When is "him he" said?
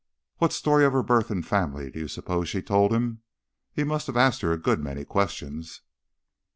2.91-3.83